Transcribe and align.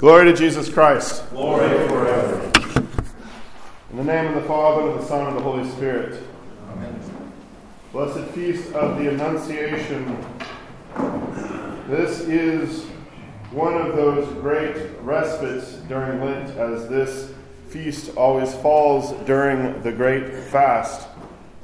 Glory 0.00 0.32
to 0.32 0.32
Jesus 0.32 0.72
Christ. 0.72 1.28
Glory 1.28 1.68
forever. 1.86 2.50
In 3.90 3.98
the 3.98 4.04
name 4.04 4.28
of 4.28 4.34
the 4.34 4.48
Father, 4.48 4.88
and 4.88 4.90
of 4.92 5.02
the 5.02 5.06
Son, 5.06 5.26
and 5.26 5.28
of 5.28 5.34
the 5.34 5.42
Holy 5.42 5.68
Spirit. 5.72 6.22
Amen. 6.70 6.98
Blessed 7.92 8.30
feast 8.30 8.72
of 8.72 8.96
the 8.96 9.10
Annunciation. 9.10 10.16
This 11.86 12.20
is 12.20 12.84
one 13.50 13.74
of 13.74 13.94
those 13.94 14.26
great 14.40 14.74
respites 15.02 15.72
during 15.86 16.24
Lent, 16.24 16.56
as 16.56 16.88
this 16.88 17.34
feast 17.68 18.16
always 18.16 18.54
falls 18.54 19.12
during 19.26 19.82
the 19.82 19.92
great 19.92 20.32
fast. 20.32 21.08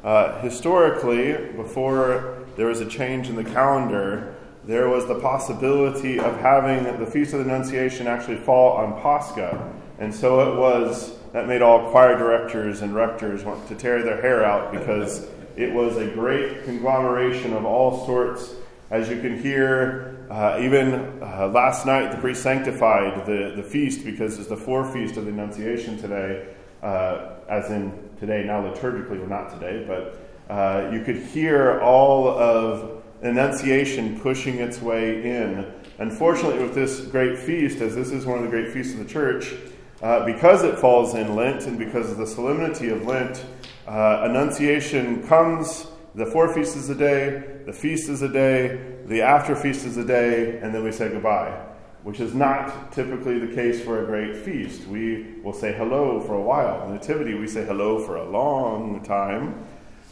Uh, 0.05 0.39
historically, 0.43 1.33
before 1.55 2.45
there 2.57 2.67
was 2.67 2.83
a 2.83 2.87
change 2.87 3.31
in 3.31 3.37
the 3.37 3.45
calendar, 3.45 4.37
there 4.67 4.89
was 4.89 5.07
the 5.07 5.15
possibility 5.21 6.19
of 6.19 6.37
having 6.41 6.99
the 6.99 7.07
Feast 7.07 7.33
of 7.33 7.39
the 7.39 7.45
Annunciation 7.45 8.09
actually 8.09 8.37
fall 8.37 8.77
on 8.77 9.01
Pascha. 9.01 9.73
And 10.01 10.13
so 10.13 10.53
it 10.53 10.59
was, 10.59 11.17
that 11.33 11.47
made 11.47 11.63
all 11.63 11.91
choir 11.91 12.19
directors 12.19 12.83
and 12.83 12.93
rectors 12.95 13.45
want 13.45 13.67
to 13.69 13.77
tear 13.77 14.03
their 14.03 14.21
hair 14.21 14.45
out 14.45 14.73
because 14.73 15.29
it 15.57 15.73
was 15.73 15.97
a 15.97 16.09
great 16.09 16.65
conglomeration 16.65 17.53
of 17.53 17.65
all 17.65 18.05
sorts. 18.07 18.55
As 18.91 19.09
you 19.09 19.21
can 19.21 19.41
hear, 19.41 20.27
uh, 20.31 20.59
even 20.61 21.23
uh, 21.23 21.49
last 21.49 21.87
night, 21.87 22.11
the 22.11 22.19
priest 22.19 22.43
sanctified 22.43 23.25
the, 23.25 23.53
the 23.57 23.63
feast 23.63 24.05
because 24.05 24.39
it's 24.39 24.49
the 24.49 24.57
forefeast 24.57 25.17
of 25.17 25.27
the 25.27 25.31
Annunciation 25.31 25.97
today, 25.97 26.49
uh, 26.83 27.35
as 27.49 27.71
in 27.71 27.93
today, 28.19 28.43
now 28.45 28.63
liturgically, 28.63 29.23
or 29.23 29.29
not 29.29 29.51
today, 29.51 29.85
but 29.87 30.53
uh, 30.53 30.91
you 30.93 31.03
could 31.03 31.17
hear 31.17 31.81
all 31.81 32.29
of 32.29 33.03
Annunciation 33.23 34.21
pushing 34.21 34.59
its 34.59 34.81
way 34.81 35.23
in. 35.23 35.73
Unfortunately, 35.99 36.63
with 36.63 36.75
this 36.75 37.01
great 37.01 37.39
feast, 37.39 37.81
as 37.81 37.95
this 37.95 38.11
is 38.13 38.27
one 38.27 38.39
of 38.39 38.45
the 38.45 38.51
great 38.51 38.73
feasts 38.73 38.93
of 38.93 38.99
the 38.99 39.11
church, 39.11 39.55
uh, 40.03 40.25
because 40.27 40.63
it 40.63 40.79
falls 40.79 41.15
in 41.15 41.35
Lent 41.35 41.67
and 41.67 41.79
because 41.79 42.11
of 42.11 42.19
the 42.19 42.27
solemnity 42.27 42.91
of 42.91 43.07
Lent, 43.07 43.47
uh, 43.87 44.21
Annunciation 44.29 45.27
comes, 45.27 45.87
the 46.15 46.27
forefeast 46.27 46.77
is 46.77 46.91
a 46.91 46.95
day, 46.95 47.43
the 47.65 47.73
feast 47.73 48.09
is 48.11 48.21
a 48.21 48.29
day, 48.29 48.97
the 49.07 49.23
after 49.23 49.57
feast 49.57 49.87
is 49.87 49.97
a 49.97 50.05
day, 50.05 50.59
and 50.59 50.75
then 50.75 50.85
we 50.85 50.93
say 50.93 51.09
goodbye, 51.09 51.65
which 52.03 52.21
is 52.21 52.35
not 52.35 52.93
typically 52.93 53.39
the 53.39 53.55
case 53.55 53.83
for 53.83 54.03
a 54.03 54.07
great 54.07 54.37
feast. 54.37 54.87
We 54.87 55.37
will 55.43 55.53
say 55.53 55.73
hello 55.73 56.21
for 56.21 56.35
a 56.35 56.43
while. 56.43 56.89
Nativity, 56.89 57.35
we 57.35 57.47
say 57.47 57.65
hello 57.65 57.99
for 57.99 58.17
a 58.17 58.29
long 58.29 59.03
time. 59.03 59.65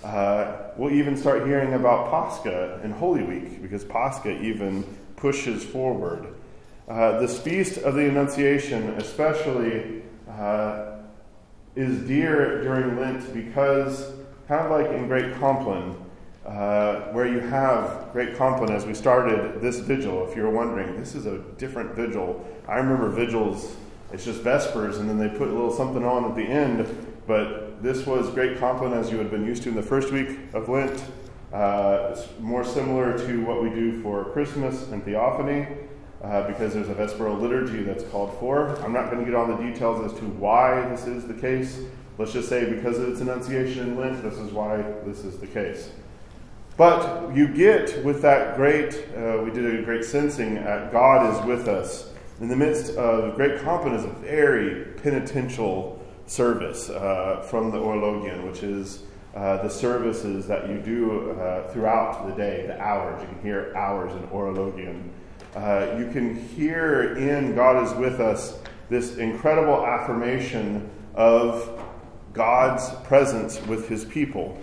Uh, 0.05 0.71
we'll 0.77 0.93
even 0.93 1.17
start 1.17 1.47
hearing 1.47 1.73
about 1.73 2.11
Pascha 2.11 2.79
and 2.85 2.93
Holy 2.93 3.23
Week 3.23 3.63
because 3.63 3.85
Pascha 3.85 4.39
even 4.43 4.85
pushes 5.17 5.65
forward. 5.65 6.27
Uh, 6.87 7.19
this 7.21 7.41
feast 7.41 7.79
of 7.79 7.95
the 7.95 8.07
Annunciation, 8.07 8.91
especially, 9.01 10.03
uh, 10.29 10.97
is 11.75 12.07
dear 12.07 12.63
during 12.63 13.01
Lent 13.01 13.33
because, 13.33 14.13
kind 14.47 14.61
of 14.67 14.71
like 14.71 14.91
in 14.91 15.09
Great 15.09 15.35
Compline, 15.37 15.97
uh, 16.45 16.97
where 17.13 17.27
you 17.27 17.41
have 17.41 18.13
Great 18.13 18.37
Compline 18.37 18.73
as 18.73 18.85
we 18.85 18.93
started 18.93 19.63
this 19.63 19.79
vigil. 19.79 20.29
If 20.29 20.37
you're 20.37 20.51
wondering, 20.51 21.01
this 21.01 21.15
is 21.15 21.25
a 21.25 21.39
different 21.57 21.95
vigil. 21.95 22.47
I 22.69 22.77
remember 22.77 23.09
vigils, 23.09 23.75
it's 24.13 24.27
just 24.27 24.43
Vespers, 24.43 24.99
and 24.99 25.09
then 25.09 25.19
they 25.19 25.31
put 25.31 25.49
a 25.49 25.53
little 25.53 25.73
something 25.73 26.05
on 26.05 26.27
at 26.27 26.37
the 26.37 26.45
end 26.45 26.87
but 27.27 27.74
this 27.81 28.07
was 28.07 28.31
great 28.31 28.59
Compline 28.59 28.93
as 28.93 29.11
you 29.11 29.19
had 29.19 29.31
been 29.31 29.45
used 29.45 29.63
to 29.65 29.69
in 29.69 29.75
the 29.75 29.83
first 29.83 30.13
week 30.13 30.39
of 30.53 30.69
Lent. 30.69 31.05
Uh, 31.53 32.11
it's 32.13 32.27
more 32.41 32.65
similar 32.65 33.17
to 33.17 33.45
what 33.45 33.63
we 33.63 33.71
do 33.71 34.03
for 34.03 34.25
Christmas 34.33 34.89
and 34.89 35.05
Theophany 35.05 35.67
uh, 36.23 36.47
because 36.49 36.75
there's 36.75 36.89
a 36.89 36.95
Vesperal 36.95 37.41
liturgy 37.41 37.83
that's 37.83 38.05
called 38.05 38.37
for. 38.41 38.77
I'm 38.83 38.93
not 38.93 39.11
going 39.11 39.19
to 39.19 39.25
get 39.25 39.35
all 39.35 39.47
the 39.47 39.63
details 39.63 40.11
as 40.11 40.19
to 40.19 40.25
why 40.25 40.89
this 40.89 41.07
is 41.07 41.27
the 41.27 41.35
case. 41.35 41.81
Let's 42.19 42.33
just 42.33 42.49
say 42.49 42.69
because 42.69 42.99
of 42.99 43.09
its 43.09 43.21
Annunciation 43.21 43.89
in 43.89 43.97
Lent, 43.99 44.23
this 44.23 44.35
is 44.35 44.51
why 44.53 44.83
this 45.05 45.25
is 45.25 45.39
the 45.39 45.47
case. 45.47 45.91
But 46.77 47.35
you 47.35 47.47
get 47.47 48.05
with 48.05 48.21
that 48.23 48.57
great, 48.57 48.95
uh, 49.17 49.41
we 49.45 49.51
did 49.51 49.79
a 49.79 49.83
great 49.83 50.05
censing 50.05 50.57
at 50.59 50.91
God 50.91 51.35
is 51.35 51.47
with 51.47 51.69
us. 51.69 52.11
In 52.41 52.49
the 52.49 52.57
midst 52.57 52.97
of 52.97 53.37
great 53.37 53.53
is 53.53 54.05
a 54.05 54.15
very 54.23 54.87
penitential 55.03 56.04
service 56.27 56.91
uh, 56.91 57.45
from 57.49 57.71
the 57.71 57.79
Orologion, 57.79 58.47
which 58.47 58.63
is 58.63 59.03
uh, 59.35 59.63
the 59.63 59.69
services 59.69 60.47
that 60.47 60.69
you 60.69 60.79
do 60.79 61.33
uh, 61.33 61.69
throughout 61.73 62.27
the 62.29 62.35
day, 62.35 62.67
the 62.67 62.81
hours. 62.81 63.21
You 63.21 63.29
can 63.29 63.43
hear 63.43 63.77
hours 63.77 64.13
in 64.13 64.23
Orologion. 64.29 65.09
Uh, 65.57 65.97
you 65.99 66.11
can 66.11 66.37
hear 66.49 67.17
in 67.17 67.55
God 67.55 67.85
is 67.85 67.93
with 67.95 68.21
us 68.21 68.59
this 68.89 69.17
incredible 69.17 69.85
affirmation 69.85 70.89
of 71.15 71.83
God's 72.33 72.91
presence 73.07 73.61
with 73.67 73.89
his 73.89 74.05
people. 74.05 74.59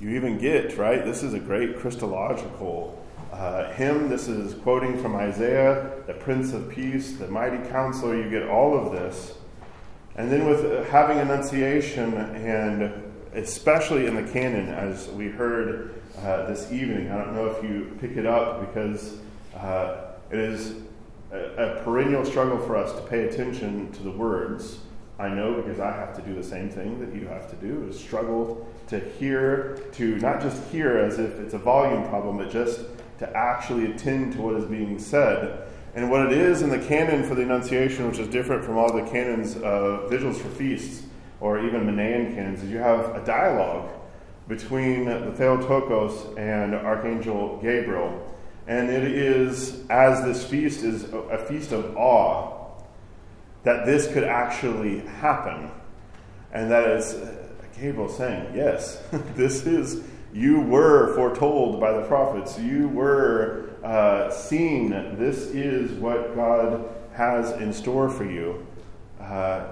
You 0.00 0.10
even 0.10 0.38
get, 0.38 0.78
right? 0.78 1.04
This 1.04 1.22
is 1.22 1.34
a 1.34 1.38
great 1.38 1.78
Christological 1.78 2.96
uh, 3.32 3.70
hymn. 3.72 4.08
This 4.08 4.28
is 4.28 4.54
quoting 4.54 5.00
from 5.00 5.14
Isaiah, 5.14 5.92
the 6.06 6.14
Prince 6.14 6.52
of 6.52 6.68
Peace, 6.70 7.16
the 7.16 7.28
mighty 7.28 7.58
counselor. 7.68 8.16
You 8.16 8.30
get 8.30 8.48
all 8.48 8.76
of 8.76 8.92
this. 8.92 9.34
And 10.16 10.30
then 10.30 10.46
with 10.46 10.64
uh, 10.64 10.84
having 10.90 11.18
Annunciation, 11.18 12.14
and 12.14 12.92
especially 13.34 14.06
in 14.06 14.14
the 14.16 14.30
canon, 14.32 14.68
as 14.68 15.08
we 15.08 15.28
heard 15.28 15.94
uh, 16.18 16.46
this 16.46 16.72
evening, 16.72 17.10
I 17.10 17.18
don't 17.18 17.34
know 17.34 17.46
if 17.46 17.62
you 17.62 17.96
pick 18.00 18.16
it 18.16 18.26
up 18.26 18.66
because 18.66 19.18
uh, 19.56 20.12
it 20.30 20.38
is 20.38 20.74
a, 21.32 21.38
a, 21.38 21.84
perennial 21.84 22.24
struggle 22.24 22.58
for 22.58 22.76
us 22.76 22.92
to 22.92 23.00
pay 23.02 23.28
attention 23.28 23.92
to 23.92 24.02
the 24.02 24.10
words. 24.10 24.78
I 25.18 25.28
know 25.28 25.54
because 25.54 25.78
I 25.78 25.92
have 25.92 26.16
to 26.16 26.22
do 26.22 26.34
the 26.34 26.42
same 26.42 26.70
thing 26.70 26.98
that 27.00 27.14
you 27.14 27.28
have 27.28 27.48
to 27.50 27.56
do 27.56 27.86
is 27.88 27.98
struggle 27.98 28.66
to 28.88 28.98
hear, 28.98 29.78
to 29.92 30.16
not 30.16 30.40
just 30.40 30.62
hear 30.70 30.98
as 30.98 31.18
if 31.18 31.38
it's 31.38 31.54
a 31.54 31.58
volume 31.58 32.08
problem, 32.08 32.38
but 32.38 32.50
just 32.50 32.80
to 33.18 33.36
actually 33.36 33.92
attend 33.92 34.32
to 34.32 34.40
what 34.40 34.56
is 34.56 34.64
being 34.64 34.98
said. 34.98 35.69
And 35.94 36.10
what 36.10 36.26
it 36.26 36.32
is 36.32 36.62
in 36.62 36.70
the 36.70 36.78
canon 36.78 37.24
for 37.24 37.34
the 37.34 37.42
Annunciation, 37.42 38.06
which 38.08 38.18
is 38.18 38.28
different 38.28 38.64
from 38.64 38.78
all 38.78 38.92
the 38.92 39.08
canons 39.10 39.56
of 39.56 40.08
vigils 40.08 40.40
for 40.40 40.48
feasts, 40.48 41.04
or 41.40 41.58
even 41.58 41.82
Menaion 41.82 42.34
canons, 42.34 42.62
is 42.62 42.70
you 42.70 42.78
have 42.78 43.16
a 43.16 43.24
dialogue 43.24 43.88
between 44.46 45.06
the 45.06 45.32
Theotokos 45.32 46.36
and 46.36 46.74
Archangel 46.74 47.58
Gabriel. 47.62 48.26
And 48.66 48.88
it 48.90 49.04
is, 49.04 49.84
as 49.88 50.24
this 50.24 50.44
feast 50.44 50.84
is 50.84 51.04
a 51.12 51.38
feast 51.38 51.72
of 51.72 51.96
awe, 51.96 52.70
that 53.64 53.84
this 53.84 54.12
could 54.12 54.24
actually 54.24 55.00
happen. 55.00 55.70
And 56.52 56.70
that 56.70 56.88
is 56.88 57.14
uh, 57.14 57.34
Gabriel 57.78 58.08
saying, 58.08 58.54
Yes, 58.54 59.02
this 59.34 59.66
is, 59.66 60.04
you 60.32 60.60
were 60.60 61.14
foretold 61.14 61.80
by 61.80 61.92
the 61.92 62.02
prophets. 62.02 62.58
You 62.58 62.88
were 62.88 63.70
uh, 63.82 64.30
seeing 64.30 64.90
this 64.90 65.46
is 65.46 65.92
what 65.92 66.34
God 66.34 66.88
has 67.14 67.50
in 67.60 67.72
store 67.72 68.08
for 68.08 68.24
you. 68.24 68.66
Uh, 69.20 69.66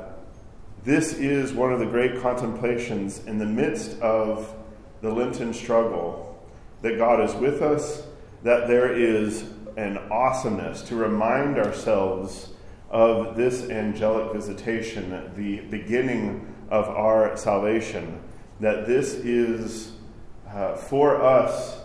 this 0.85 1.13
is 1.15 1.53
one 1.53 1.73
of 1.73 1.79
the 1.79 1.87
great 1.87 2.21
contemplations 2.21 3.25
in 3.27 3.39
the 3.39 3.47
midst 3.47 4.01
of 4.01 4.55
the 5.01 5.11
Lenten 5.11 5.53
struggle 5.53 6.25
that 6.83 6.99
God 6.99 7.21
is 7.23 7.35
with 7.35 7.63
us, 7.63 8.05
that 8.43 8.69
there 8.69 8.93
is 8.93 9.45
an 9.77 9.99
awesomeness 10.11 10.83
to 10.83 10.97
remind 10.97 11.59
ourselves 11.59 12.51
of 12.91 13.37
this 13.37 13.69
angelic 13.71 14.33
visitation, 14.33 15.31
the 15.37 15.61
beginning 15.69 16.55
of 16.71 16.89
our 16.89 17.37
salvation, 17.37 18.21
that 18.61 18.87
this 18.87 19.15
is 19.15 19.93
uh, 20.53 20.77
for 20.77 21.23
us 21.23 21.79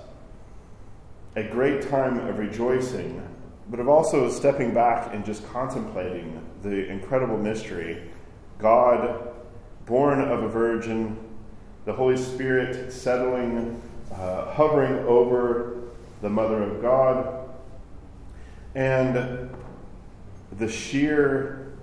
a 1.36 1.44
great 1.44 1.82
time 1.90 2.20
of 2.28 2.38
rejoicing, 2.38 3.22
but 3.70 3.80
of 3.80 3.90
also 3.90 4.30
stepping 4.30 4.74
back 4.74 5.14
and 5.14 5.26
just 5.26 5.46
contemplating 5.52 6.42
the 6.62 6.88
incredible 6.88 7.38
mystery. 7.38 8.10
God, 8.60 9.34
born 9.86 10.22
of 10.22 10.44
a 10.44 10.48
virgin, 10.48 11.18
the 11.86 11.94
Holy 11.94 12.18
Spirit 12.18 12.94
settling, 12.94 13.82
uh, 14.12 14.54
hovering 14.54 15.00
over 15.06 15.82
the 16.22 16.30
Mother 16.30 16.64
of 16.64 16.82
God, 16.82 17.50
and 18.76 19.50
the 20.58 20.70
sheer 20.70 21.74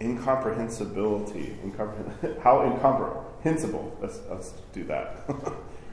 incomprehensibility, 0.00 1.56
incompre- 1.64 2.40
how 2.42 2.62
incomprehensible, 3.44 3.96
let's, 4.00 4.20
let's 4.30 4.52
do 4.72 4.84
that. 4.84 5.28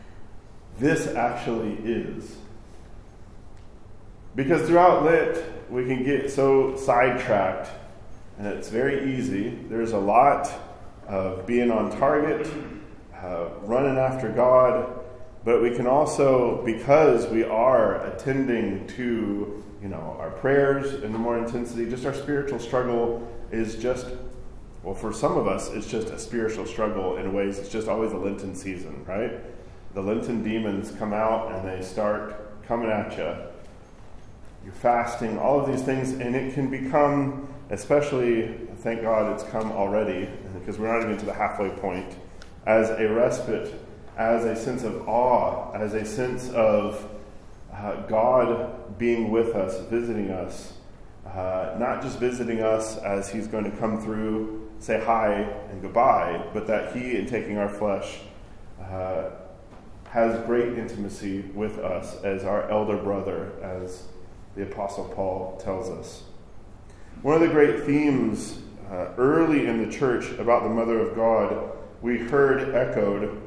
this 0.79 1.07
actually 1.07 1.73
is. 1.83 2.37
Because 4.35 4.67
throughout 4.67 5.03
Lit, 5.03 5.69
we 5.69 5.85
can 5.85 6.03
get 6.03 6.31
so 6.31 6.75
sidetracked, 6.77 7.69
and 8.37 8.47
it's 8.47 8.69
very 8.69 9.15
easy. 9.15 9.49
There's 9.69 9.91
a 9.91 9.99
lot 9.99 10.49
of 11.07 11.45
being 11.45 11.71
on 11.71 11.91
target, 11.97 12.47
uh, 13.21 13.49
running 13.63 13.97
after 13.97 14.29
God, 14.29 14.99
but 15.43 15.61
we 15.61 15.75
can 15.75 15.87
also, 15.87 16.63
because 16.65 17.27
we 17.27 17.43
are 17.43 18.05
attending 18.05 18.87
to, 18.87 19.63
you 19.81 19.89
know, 19.89 20.15
our 20.19 20.31
prayers 20.31 21.03
in 21.03 21.11
more 21.11 21.37
intensity, 21.37 21.89
just 21.89 22.05
our 22.05 22.13
spiritual 22.13 22.59
struggle 22.59 23.27
is 23.51 23.75
just, 23.75 24.07
well, 24.83 24.95
for 24.95 25.13
some 25.13 25.37
of 25.37 25.47
us, 25.47 25.69
it's 25.69 25.87
just 25.87 26.09
a 26.09 26.17
spiritual 26.17 26.65
struggle 26.65 27.17
in 27.17 27.33
ways. 27.33 27.59
It's 27.59 27.69
just 27.69 27.87
always 27.87 28.11
a 28.11 28.17
Lenten 28.17 28.55
season, 28.55 29.05
right? 29.05 29.39
The 29.93 30.01
Lenten 30.01 30.43
demons 30.43 30.91
come 30.91 31.13
out 31.13 31.51
and 31.51 31.67
they 31.67 31.85
start 31.85 32.63
coming 32.63 32.89
at 32.89 33.17
you. 33.17 33.35
You're 34.63 34.73
fasting, 34.73 35.37
all 35.37 35.59
of 35.59 35.71
these 35.71 35.81
things, 35.81 36.13
and 36.13 36.35
it 36.35 36.53
can 36.53 36.69
become, 36.69 37.47
especially, 37.69 38.55
thank 38.77 39.01
God 39.01 39.33
it's 39.33 39.43
come 39.51 39.71
already, 39.71 40.29
because 40.53 40.77
we're 40.77 40.91
not 40.91 41.03
even 41.03 41.17
to 41.17 41.25
the 41.25 41.33
halfway 41.33 41.69
point, 41.69 42.15
as 42.65 42.89
a 42.91 43.07
respite 43.07 43.73
as 44.17 44.45
a 44.45 44.55
sense 44.55 44.83
of 44.83 45.07
awe, 45.07 45.71
as 45.73 45.93
a 45.93 46.05
sense 46.05 46.49
of 46.51 47.09
uh, 47.73 47.95
God 48.07 48.97
being 48.97 49.31
with 49.31 49.55
us, 49.55 49.79
visiting 49.89 50.29
us. 50.29 50.73
Uh, 51.25 51.75
not 51.79 52.01
just 52.01 52.19
visiting 52.19 52.61
us 52.61 52.97
as 52.97 53.29
He's 53.29 53.47
going 53.47 53.63
to 53.63 53.71
come 53.77 54.01
through, 54.01 54.60
say 54.81 55.03
hi 55.03 55.33
and 55.69 55.81
goodbye, 55.81 56.43
but 56.53 56.65
that 56.67 56.95
He, 56.95 57.15
in 57.15 57.27
taking 57.27 57.57
our 57.57 57.69
flesh, 57.69 58.19
uh, 58.81 59.29
has 60.09 60.43
great 60.45 60.77
intimacy 60.77 61.41
with 61.53 61.77
us 61.79 62.21
as 62.23 62.43
our 62.43 62.69
elder 62.69 62.97
brother, 62.97 63.53
as 63.61 64.07
the 64.55 64.63
Apostle 64.63 65.05
Paul 65.05 65.57
tells 65.63 65.89
us. 65.89 66.23
One 67.21 67.35
of 67.35 67.41
the 67.41 67.47
great 67.47 67.83
themes 67.83 68.59
uh, 68.89 69.09
early 69.17 69.67
in 69.67 69.85
the 69.85 69.95
church 69.95 70.31
about 70.39 70.63
the 70.63 70.69
Mother 70.69 70.99
of 70.99 71.15
God 71.15 71.77
we 72.01 72.17
heard 72.17 72.73
echoed 72.73 73.39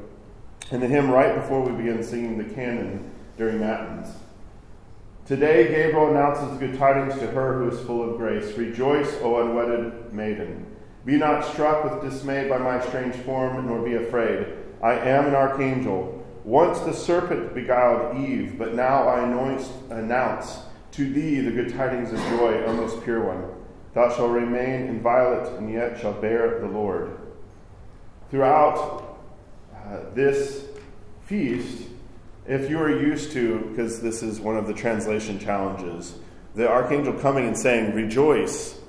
in 0.71 0.79
the 0.79 0.87
hymn 0.87 1.11
right 1.11 1.35
before 1.35 1.61
we 1.61 1.75
begin 1.75 2.01
singing 2.01 2.37
the 2.37 2.55
canon 2.55 3.11
during 3.37 3.59
Matins. 3.59 4.15
Today, 5.25 5.67
Gabriel 5.67 6.11
announces 6.11 6.57
good 6.57 6.77
tidings 6.77 7.19
to 7.19 7.27
her 7.27 7.59
who 7.59 7.69
is 7.69 7.85
full 7.85 8.09
of 8.09 8.17
grace. 8.17 8.57
Rejoice, 8.57 9.13
O 9.21 9.41
unwedded 9.41 10.13
maiden. 10.13 10.65
Be 11.05 11.17
not 11.17 11.45
struck 11.45 11.83
with 11.83 12.01
dismay 12.01 12.49
by 12.49 12.57
my 12.57 12.83
strange 12.83 13.15
form, 13.17 13.67
nor 13.67 13.81
be 13.83 13.93
afraid. 13.93 14.47
I 14.81 14.93
am 14.93 15.27
an 15.27 15.35
archangel. 15.35 16.25
Once 16.43 16.79
the 16.79 16.93
serpent 16.93 17.53
beguiled 17.53 18.17
Eve, 18.17 18.57
but 18.57 18.73
now 18.73 19.07
I 19.07 19.23
anoint, 19.23 19.67
announce 19.91 20.59
to 20.91 21.11
thee 21.11 21.41
the 21.41 21.51
good 21.51 21.73
tidings 21.73 22.11
of 22.11 22.19
joy, 22.29 22.63
O 22.63 22.73
most 22.73 23.03
pure 23.03 23.23
one. 23.23 23.43
Thou 23.93 24.13
shalt 24.15 24.31
remain 24.31 24.87
inviolate, 24.87 25.47
and 25.53 25.71
yet 25.71 25.99
shalt 25.99 26.21
bear 26.21 26.59
the 26.59 26.67
Lord. 26.67 27.17
Throughout 28.29 29.19
uh, 29.73 29.99
this 30.13 30.65
feast, 31.25 31.87
if 32.47 32.69
you 32.69 32.79
are 32.79 32.89
used 32.89 33.31
to, 33.31 33.59
because 33.69 34.01
this 34.01 34.21
is 34.21 34.39
one 34.39 34.57
of 34.57 34.67
the 34.67 34.73
translation 34.73 35.39
challenges, 35.39 36.15
the 36.55 36.69
archangel 36.69 37.13
coming 37.13 37.47
and 37.47 37.57
saying, 37.57 37.93
Rejoice. 37.93 38.79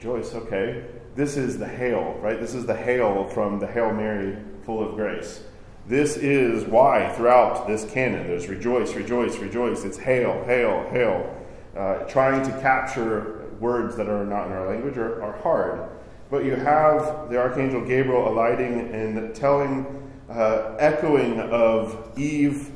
Rejoice, 0.00 0.34
okay. 0.34 0.82
This 1.14 1.36
is 1.36 1.58
the 1.58 1.68
hail, 1.68 2.18
right? 2.22 2.40
This 2.40 2.54
is 2.54 2.64
the 2.64 2.74
hail 2.74 3.28
from 3.28 3.60
the 3.60 3.66
Hail 3.66 3.92
Mary, 3.92 4.38
full 4.62 4.82
of 4.82 4.94
grace. 4.94 5.42
This 5.86 6.16
is 6.16 6.64
why 6.64 7.12
throughout 7.12 7.66
this 7.66 7.84
canon 7.84 8.26
there's 8.26 8.48
rejoice, 8.48 8.94
rejoice, 8.94 9.36
rejoice. 9.36 9.84
It's 9.84 9.98
hail, 9.98 10.42
hail, 10.44 10.88
hail. 10.90 11.36
Uh, 11.76 11.98
trying 12.04 12.42
to 12.50 12.60
capture 12.62 13.50
words 13.60 13.94
that 13.96 14.08
are 14.08 14.24
not 14.24 14.46
in 14.46 14.52
our 14.52 14.68
language 14.68 14.96
are, 14.96 15.22
are 15.22 15.36
hard. 15.42 15.90
But 16.30 16.46
you 16.46 16.56
have 16.56 17.28
the 17.28 17.36
Archangel 17.36 17.82
Gabriel 17.82 18.26
alighting 18.26 18.94
and 18.94 19.34
telling, 19.34 19.84
uh, 20.30 20.76
echoing 20.78 21.40
of 21.40 22.18
Eve 22.18 22.70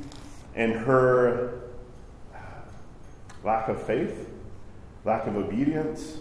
and 0.55 0.75
her 0.75 1.63
uh, 2.35 2.39
lack 3.43 3.71
of 3.71 3.83
faith, 3.83 4.29
lack 5.07 5.27
of 5.27 5.37
obedience, 5.37 6.19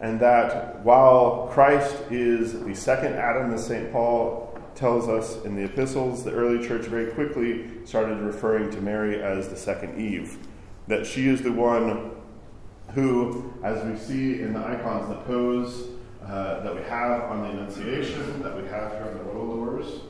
and 0.00 0.18
that 0.20 0.80
while 0.84 1.48
Christ 1.52 1.94
is 2.10 2.64
the 2.64 2.74
second 2.74 3.14
Adam, 3.14 3.52
as 3.52 3.66
St. 3.66 3.92
Paul 3.92 4.58
tells 4.74 5.08
us 5.08 5.44
in 5.44 5.54
the 5.54 5.64
epistles, 5.64 6.24
the 6.24 6.32
early 6.32 6.66
church 6.66 6.86
very 6.86 7.12
quickly 7.12 7.68
started 7.84 8.18
referring 8.18 8.70
to 8.70 8.80
Mary 8.80 9.22
as 9.22 9.48
the 9.48 9.56
second 9.56 10.00
Eve. 10.00 10.38
That 10.86 11.06
she 11.06 11.28
is 11.28 11.42
the 11.42 11.52
one 11.52 12.12
who, 12.94 13.52
as 13.62 13.84
we 13.84 13.96
see 13.98 14.40
in 14.40 14.54
the 14.54 14.60
icons 14.60 15.08
that 15.08 15.26
pose 15.26 15.88
uh, 16.26 16.60
that 16.60 16.74
we 16.74 16.82
have 16.82 17.24
on 17.24 17.42
the 17.42 17.48
Annunciation, 17.50 18.42
that 18.42 18.56
we 18.56 18.66
have 18.68 18.92
here 18.92 19.06
on 19.06 19.18
the 19.18 19.24
royal 19.24 19.56
doors. 19.56 20.00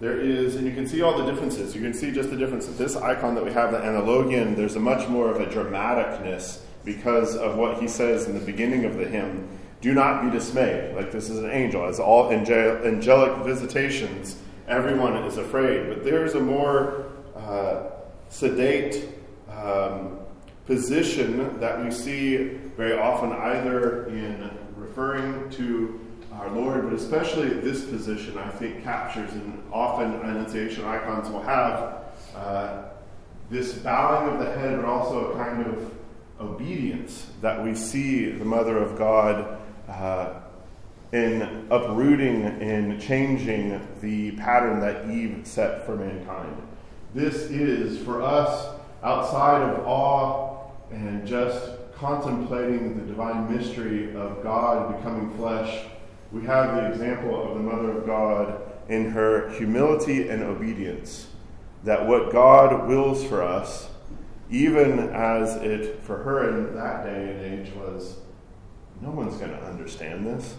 There 0.00 0.20
is, 0.20 0.56
and 0.56 0.66
you 0.66 0.74
can 0.74 0.86
see 0.86 1.00
all 1.02 1.16
the 1.16 1.24
differences. 1.24 1.74
You 1.74 1.80
can 1.80 1.94
see 1.94 2.10
just 2.10 2.28
the 2.30 2.36
difference. 2.36 2.66
Of 2.66 2.76
this 2.76 2.96
icon 2.96 3.34
that 3.36 3.44
we 3.44 3.52
have, 3.52 3.70
the 3.70 3.78
Antilogian, 3.78 4.56
there's 4.56 4.74
a 4.74 4.80
much 4.80 5.08
more 5.08 5.30
of 5.30 5.40
a 5.40 5.46
dramaticness 5.46 6.62
because 6.84 7.36
of 7.36 7.56
what 7.56 7.80
he 7.80 7.88
says 7.88 8.26
in 8.26 8.34
the 8.34 8.44
beginning 8.44 8.84
of 8.84 8.96
the 8.96 9.06
hymn. 9.06 9.48
Do 9.80 9.94
not 9.94 10.22
be 10.22 10.30
dismayed. 10.30 10.94
Like 10.94 11.10
this 11.10 11.28
is 11.28 11.38
an 11.38 11.50
angel. 11.50 11.84
As 11.84 11.98
all 11.98 12.30
angelic 12.30 13.44
visitations, 13.44 14.36
everyone 14.68 15.14
is 15.24 15.38
afraid. 15.38 15.88
But 15.88 16.04
there's 16.04 16.34
a 16.34 16.40
more 16.40 17.06
uh, 17.36 17.90
sedate 18.28 19.08
um, 19.50 20.18
position 20.66 21.58
that 21.60 21.82
we 21.82 21.90
see 21.90 22.36
very 22.76 22.98
often 22.98 23.32
either 23.32 24.06
in 24.06 24.50
referring 24.76 25.50
to 25.50 26.00
our 26.34 26.50
Lord, 26.50 26.84
but 26.84 26.94
especially 26.94 27.48
this 27.48 27.84
position, 27.84 28.38
I 28.38 28.48
think, 28.50 28.82
captures, 28.82 29.32
and 29.32 29.62
often 29.72 30.14
Annunciation 30.22 30.84
icons 30.84 31.28
will 31.28 31.42
have 31.42 32.04
uh, 32.34 32.84
this 33.50 33.74
bowing 33.74 34.32
of 34.32 34.38
the 34.38 34.50
head, 34.58 34.76
but 34.76 34.86
also 34.86 35.32
a 35.32 35.36
kind 35.36 35.66
of 35.66 35.92
obedience 36.42 37.28
that 37.40 37.62
we 37.62 37.74
see 37.74 38.30
the 38.30 38.44
Mother 38.44 38.78
of 38.78 38.98
God 38.98 39.58
uh, 39.88 40.40
in 41.12 41.66
uprooting 41.70 42.44
and 42.44 43.00
changing 43.00 43.86
the 44.00 44.32
pattern 44.32 44.80
that 44.80 45.10
Eve 45.10 45.42
set 45.44 45.84
for 45.84 45.96
mankind. 45.96 46.56
This 47.14 47.34
is, 47.50 48.02
for 48.02 48.22
us, 48.22 48.74
outside 49.02 49.62
of 49.62 49.86
awe 49.86 50.70
and 50.90 51.26
just 51.26 51.72
contemplating 51.94 52.98
the 52.98 53.04
divine 53.04 53.54
mystery 53.54 54.14
of 54.16 54.42
God 54.42 54.96
becoming 54.96 55.34
flesh, 55.36 55.84
we 56.32 56.44
have 56.44 56.76
the 56.76 56.90
example 56.90 57.42
of 57.42 57.54
the 57.54 57.62
Mother 57.62 57.98
of 57.98 58.06
God 58.06 58.60
in 58.88 59.10
her 59.10 59.50
humility 59.50 60.28
and 60.28 60.42
obedience. 60.42 61.28
That 61.84 62.06
what 62.06 62.32
God 62.32 62.88
wills 62.88 63.24
for 63.24 63.42
us, 63.42 63.88
even 64.52 64.98
as 65.14 65.56
it 65.56 66.02
for 66.02 66.18
her 66.18 66.50
in 66.50 66.74
that 66.74 67.04
day 67.04 67.30
and 67.32 67.66
age 67.66 67.74
was, 67.74 68.18
no 69.00 69.10
one's 69.10 69.36
going 69.36 69.50
to 69.50 69.64
understand 69.64 70.26
this. 70.26 70.54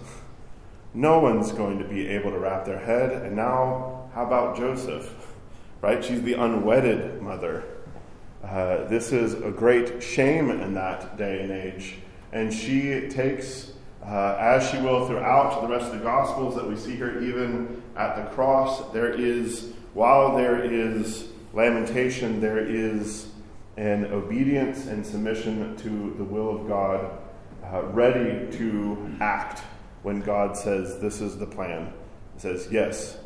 No 0.95 1.19
one's 1.19 1.51
going 1.51 1.77
to 1.77 1.85
be 1.85 2.07
able 2.07 2.31
to 2.31 2.39
wrap 2.39 2.65
their 2.65 2.79
head. 2.79 3.11
And 3.23 3.35
now, 3.35 4.09
how 4.13 4.25
about 4.25 4.57
Joseph? 4.57 5.13
Right? 5.81 6.03
She's 6.03 6.23
the 6.23 6.33
unwedded 6.33 7.21
mother. 7.21 7.63
Uh, 8.43 8.85
this 8.85 9.11
is 9.11 9.35
a 9.35 9.51
great 9.51 10.01
shame 10.01 10.49
in 10.49 10.73
that 10.73 11.15
day 11.15 11.41
and 11.41 11.51
age. 11.51 11.95
And 12.31 12.51
she 12.51 13.07
takes, 13.09 13.73
uh, 14.03 14.37
as 14.39 14.67
she 14.69 14.77
will 14.77 15.07
throughout 15.07 15.61
the 15.61 15.67
rest 15.67 15.85
of 15.85 15.99
the 15.99 16.03
Gospels 16.03 16.55
that 16.55 16.67
we 16.67 16.75
see 16.75 16.95
here, 16.95 17.21
even 17.21 17.81
at 17.95 18.15
the 18.15 18.35
cross, 18.35 18.91
there 18.91 19.13
is, 19.13 19.71
while 19.93 20.35
there 20.35 20.63
is 20.63 21.27
lamentation, 21.53 22.41
there 22.41 22.57
is 22.57 23.27
an 23.77 24.05
obedience 24.05 24.85
and 24.85 25.05
submission 25.05 25.75
to 25.77 26.13
the 26.17 26.23
will 26.23 26.55
of 26.55 26.67
God, 26.67 27.17
uh, 27.63 27.83
ready 27.87 28.55
to 28.57 29.15
act 29.19 29.63
when 30.03 30.19
God 30.19 30.55
says, 30.55 30.99
This 30.99 31.21
is 31.21 31.37
the 31.37 31.47
plan. 31.47 31.91
Says, 32.37 32.67
Yes, 32.71 33.17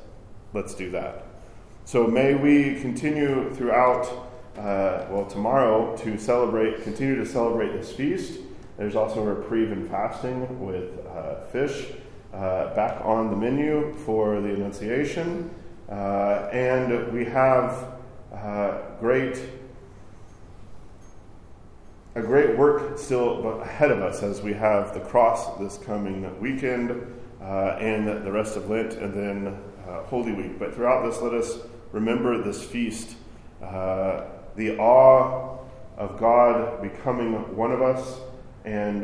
let's 0.54 0.74
do 0.74 0.92
that. 0.92 1.26
So 1.86 2.08
may 2.08 2.36
we 2.36 2.80
continue 2.82 3.54
throughout 3.54 4.06
uh, 4.58 5.06
well, 5.10 5.26
tomorrow 5.26 5.96
to 5.98 6.18
celebrate, 6.18 6.84
continue 6.84 7.16
to 7.16 7.26
celebrate 7.26 7.74
this 7.74 7.92
feast. 7.94 8.40
There's 8.78 8.96
also 8.96 9.22
a 9.22 9.34
reprieve 9.36 9.72
and 9.72 9.90
fasting 9.90 10.66
with 10.66 11.06
uh, 11.06 11.46
fish 11.46 11.92
uh, 12.34 12.74
back 12.76 13.04
on 13.04 13.30
the 13.30 13.36
menu 13.36 13.94
for 14.06 14.42
the 14.42 14.50
Annunciation. 14.50 15.50
Uh, 15.90 16.50
and 16.52 17.14
we 17.14 17.24
have 17.26 17.94
uh, 18.34 18.80
great 19.00 19.40
a 22.18 22.22
great 22.22 22.58
work 22.58 22.98
still 22.98 23.62
ahead 23.62 23.92
of 23.92 24.02
us 24.02 24.24
as 24.24 24.42
we 24.42 24.52
have 24.52 24.92
the 24.92 25.00
cross 25.00 25.56
this 25.60 25.78
coming 25.78 26.40
weekend 26.40 26.92
uh, 27.40 27.78
and 27.80 28.08
the 28.08 28.32
rest 28.32 28.58
of 28.58 28.68
Lent 28.72 28.94
and 28.94 29.14
then 29.14 29.56
Holy 30.08 30.32
Week. 30.32 30.58
But 30.58 30.74
throughout 30.74 31.06
this, 31.06 31.22
let 31.22 31.36
us 31.36 31.60
remember 31.92 32.42
this 32.42 32.64
feast. 32.64 33.16
Uh, 33.62 34.24
the 34.56 34.78
awe 34.80 35.60
of 35.96 36.20
God 36.20 36.82
becoming 36.82 37.34
one 37.56 37.72
of 37.72 37.84
us 37.84 38.20
and 38.66 39.04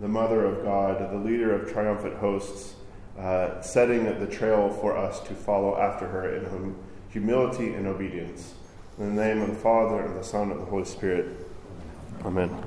the 0.00 0.08
Mother 0.08 0.44
of 0.44 0.62
God, 0.62 1.10
the 1.10 1.18
leader 1.18 1.52
of 1.52 1.72
triumphant 1.72 2.16
hosts, 2.18 2.74
uh, 3.18 3.60
setting 3.62 4.04
the 4.04 4.28
trail 4.28 4.70
for 4.70 4.96
us 4.96 5.18
to 5.26 5.34
follow 5.34 5.76
after 5.76 6.06
her 6.06 6.36
in 6.36 6.76
humility 7.08 7.74
and 7.74 7.88
obedience. 7.88 8.54
In 8.96 9.16
the 9.16 9.22
name 9.24 9.42
of 9.42 9.48
the 9.48 9.56
Father, 9.56 10.04
and 10.04 10.16
the 10.16 10.22
Son, 10.22 10.52
and 10.52 10.60
the 10.60 10.66
Holy 10.66 10.84
Spirit. 10.84 11.43
Amen. 12.22 12.64